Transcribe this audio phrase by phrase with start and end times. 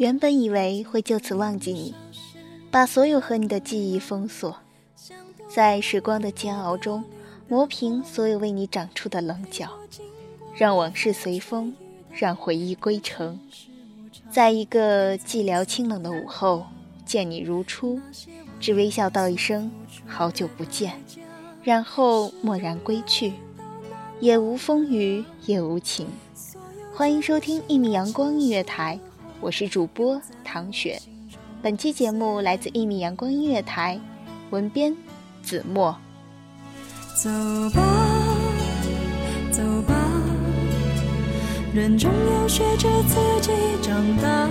[0.00, 1.94] 原本以为会就此忘记你，
[2.70, 4.56] 把所有和你的记忆封锁，
[5.46, 7.04] 在时光的煎熬中
[7.46, 9.68] 磨平所有为你长出的棱角，
[10.56, 11.74] 让往事随风，
[12.10, 13.38] 让回忆归程。
[14.30, 16.64] 在一个寂寥清冷的午后，
[17.04, 18.00] 见你如初，
[18.58, 19.70] 只微笑道一声
[20.08, 20.94] “好久不见”，
[21.62, 23.34] 然后蓦然归去，
[24.18, 26.06] 也无风雨也无晴。
[26.94, 28.98] 欢迎收听一米阳光音乐台。
[29.42, 31.00] 我是主播唐雪，
[31.62, 33.98] 本期节目来自一米阳光音乐台，
[34.50, 34.94] 文编
[35.42, 35.96] 子墨。
[37.14, 37.30] 走
[37.70, 37.82] 吧，
[39.50, 39.94] 走吧，
[41.72, 43.50] 人总要学着自己
[43.80, 44.46] 长大。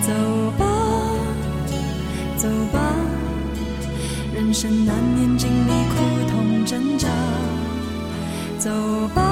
[0.00, 0.14] 走
[0.56, 0.64] 吧，
[2.38, 2.94] 走吧，
[4.34, 7.06] 人生难免经历苦痛挣扎。
[8.58, 8.70] 走
[9.14, 9.22] 吧，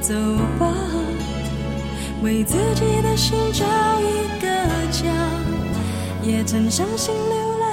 [0.00, 0.12] 走
[0.58, 0.73] 吧。
[2.24, 3.66] 为自己的心找
[4.00, 4.48] 一个
[4.90, 5.04] 家，
[6.22, 7.66] 也曾伤心流泪，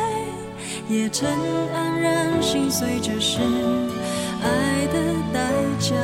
[0.90, 1.26] 也曾
[1.74, 3.40] 黯然心碎，这是
[4.44, 5.96] 爱的代价。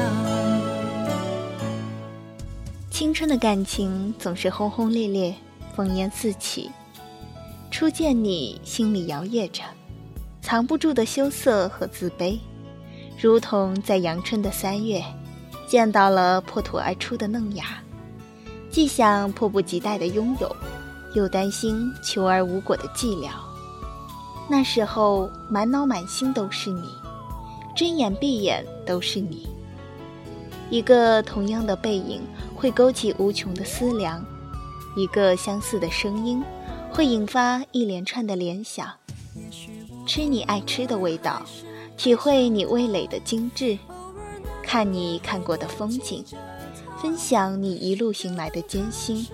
[2.89, 5.35] 青春的感情总是轰轰烈烈，
[5.75, 6.71] 烽烟四起。
[7.69, 9.61] 初见你，心里摇曳着，
[10.41, 12.39] 藏不住的羞涩和自卑，
[13.19, 15.03] 如同在阳春的三月，
[15.67, 17.65] 见到了破土而出的嫩芽。
[18.77, 20.55] 既想迫不及待的拥有，
[21.15, 23.31] 又担心求而无果的寂寥。
[24.47, 26.87] 那时候满脑满心都是你，
[27.75, 29.47] 睁眼闭眼都是你。
[30.69, 32.21] 一个同样的背影
[32.55, 34.23] 会勾起无穷的思量，
[34.95, 36.43] 一个相似的声音
[36.91, 38.87] 会引发一连串的联想。
[40.05, 41.41] 吃你爱吃的味道，
[41.97, 43.75] 体会你味蕾的精致，
[44.67, 46.25] 看你看过的风景。
[47.01, 49.25] 分享你一路行来的艰辛，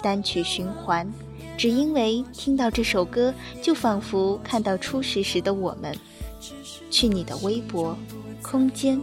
[0.00, 1.10] 单曲循环，
[1.56, 5.96] 只因为听到这首歌，就仿佛看到初识时的我们。
[6.88, 7.98] 去你的微博、
[8.40, 9.00] 空间，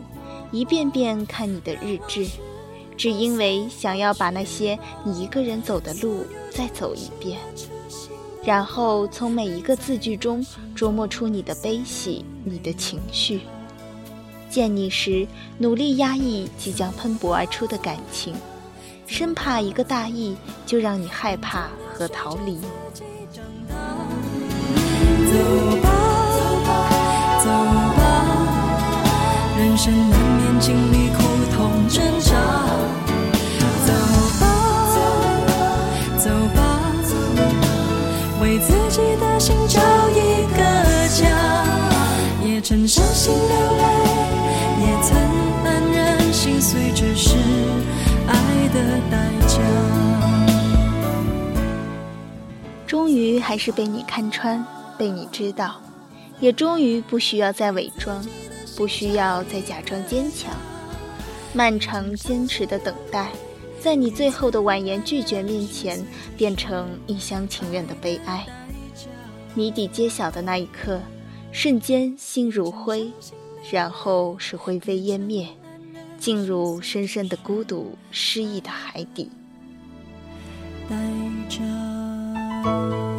[0.52, 2.26] 一遍遍看你的日志，
[2.96, 7.38] 只因为想要把那些你一个人走的路再走一遍，
[8.44, 10.46] 然后从每一个字句中
[10.78, 13.42] 琢磨出你的悲喜，你的情绪。
[14.56, 15.28] 见你时，
[15.58, 18.34] 努力压抑即将喷薄而出的感情，
[19.06, 20.34] 生怕一个大意
[20.66, 22.58] 就让你害怕和逃离。
[48.84, 49.58] 的代价。
[52.86, 54.66] 终于还是被你看穿，
[54.98, 55.82] 被你知道，
[56.40, 58.24] 也终于不需要再伪装，
[58.76, 60.52] 不需要再假装坚强。
[61.54, 63.32] 漫长坚持的等待，
[63.80, 66.06] 在你最后的婉言拒绝面前，
[66.38, 68.46] 变成一厢情愿的悲哀。
[69.54, 71.00] 谜底揭晓的那一刻，
[71.54, 73.10] 瞬间心如灰，
[73.72, 75.48] 然后是灰飞烟灭，
[76.26, 79.30] 进入深深的孤独、失意的海底。
[80.90, 80.96] 带
[81.48, 83.15] 着。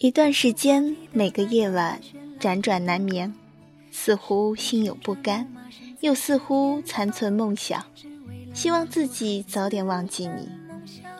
[0.00, 2.00] 一段时间，每个夜晚
[2.38, 3.34] 辗转难眠，
[3.90, 5.52] 似乎心有不甘，
[6.00, 7.84] 又似乎残存梦想，
[8.54, 10.48] 希望自己早点忘记你，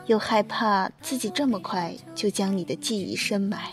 [0.07, 3.69] 又害怕自己这么快就将你的记忆深埋。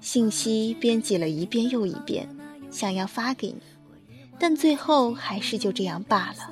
[0.00, 2.28] 信息编辑了一遍又一遍，
[2.72, 3.60] 想要发给你，
[4.40, 6.50] 但最后还是就这样罢了。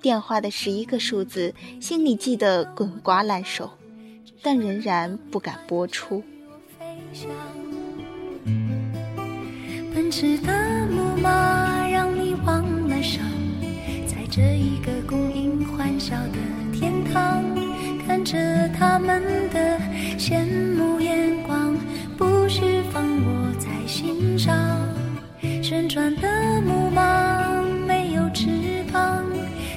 [0.00, 3.70] 电话的十一个数字，心里记得滚瓜烂熟，
[4.42, 6.24] 但仍然不敢拨出。
[9.92, 13.20] 奔驰的木马让你忘了伤，
[14.06, 16.38] 在这一个供应欢笑的
[16.72, 17.44] 天堂，
[18.06, 19.20] 看着他们
[19.50, 19.67] 的
[25.68, 28.46] 旋转的木马没有翅
[28.90, 29.22] 膀，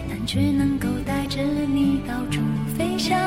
[0.07, 2.39] 但却能够带着你到处
[2.77, 3.19] 飞翔。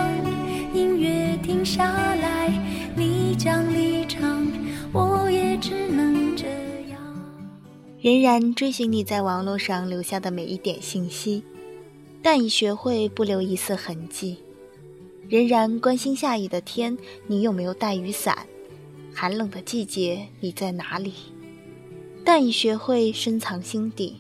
[0.73, 1.85] 音乐停下
[2.15, 2.49] 来，
[2.97, 4.51] 你将离场，
[4.95, 6.47] 我也只能这
[6.89, 6.99] 样。
[8.01, 11.45] 仍然追寻你在网络上留下的每一点信息，
[12.23, 14.39] 但已学会不留一丝痕迹。
[15.29, 16.97] 仍然关心下雨的天，
[17.27, 18.47] 你有没有带雨伞？
[19.13, 21.13] 寒冷的季节，你在哪里？
[22.25, 24.17] 但已学会深藏心底。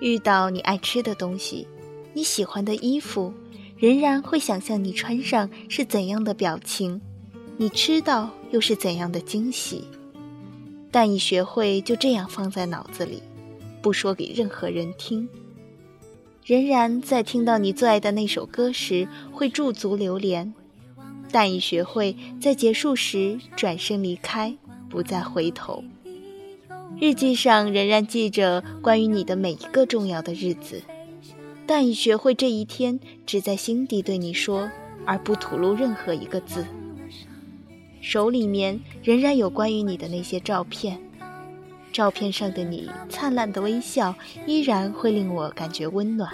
[0.00, 1.66] 遇到你爱吃的东西，
[2.12, 3.32] 你喜欢的衣服。
[3.76, 7.00] 仍然会想象你穿上是怎样的表情，
[7.56, 9.84] 你吃到又是怎样的惊喜，
[10.92, 13.20] 但已学会就这样放在脑子里，
[13.82, 15.28] 不说给任何人听。
[16.46, 20.54] 仍然在听到你最爱的那首歌时会驻足流连，
[21.30, 24.56] 但已学会在结束时转身离开，
[24.88, 25.82] 不再回头。
[27.00, 30.82] 日记上仍然记着关于你的每一个重要的日子。
[31.66, 34.70] 但已学会这一天只在心底对你说，
[35.06, 36.64] 而不吐露任何一个字。
[38.00, 40.98] 手里面仍然有关于你的那些照片，
[41.90, 44.14] 照片上的你灿烂的微笑
[44.46, 46.30] 依然会令我感觉温暖。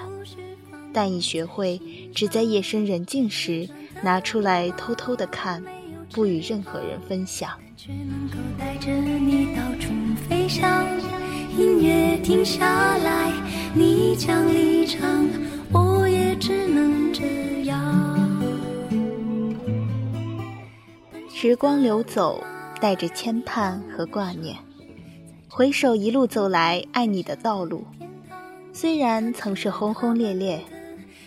[0.92, 1.80] 但已学会
[2.12, 3.68] 只在夜深人静时
[4.02, 5.62] 拿出来偷偷的看，
[6.12, 7.50] 不与任何人分享。
[11.56, 13.32] 音乐停下来，
[13.74, 15.28] 你将离场，
[15.72, 17.78] 我也只能这样。
[21.28, 22.42] 时光流走，
[22.80, 24.56] 带着牵绊和挂念，
[25.48, 27.84] 回首一路走来爱你的道路，
[28.72, 30.60] 虽然曾是轰轰烈烈，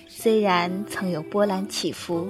[0.07, 2.29] 虽然曾有波澜起伏，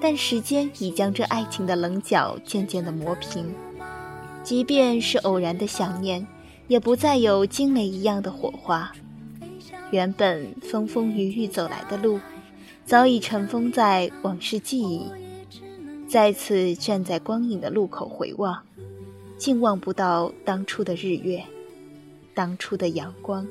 [0.00, 3.54] 但时间已将这爱情的棱角渐渐的磨平，
[4.42, 6.26] 即便是偶然的想念。
[6.68, 8.90] 也不再有惊雷一样的火花，
[9.92, 12.18] 原本风风雨雨走来的路，
[12.84, 15.06] 早已尘封在往事记忆。
[16.08, 18.64] 再次站在光影的路口回望，
[19.38, 21.44] 竟望不到当初的日月，
[22.34, 23.46] 当初的阳光。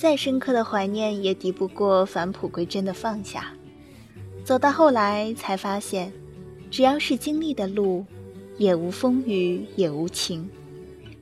[0.00, 3.52] 再深刻的怀念也敌不过返璞归真的放下。
[4.42, 6.10] 走到后来才发现，
[6.70, 8.06] 只要是经历的路，
[8.56, 10.48] 也无风雨也无晴，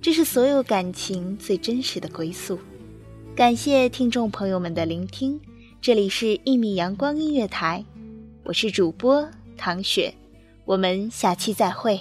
[0.01, 2.57] 这是所有感情最真实的归宿。
[3.35, 5.41] 感谢听众朋友们的聆听，
[5.81, 7.85] 这里是一米阳光音乐台，
[8.45, 10.15] 我是主播唐雪，
[10.65, 12.01] 我们下期再会。